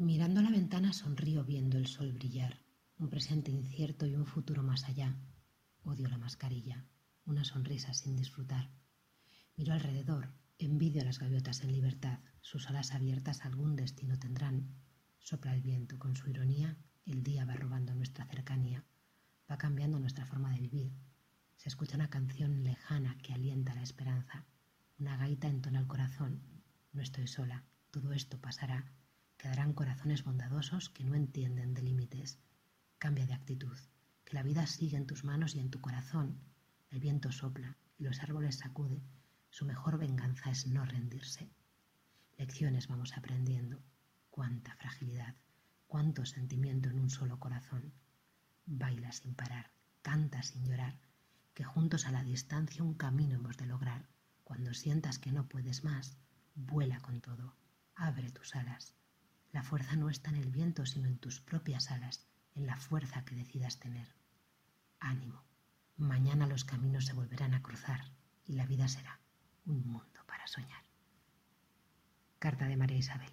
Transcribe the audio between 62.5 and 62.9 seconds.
en la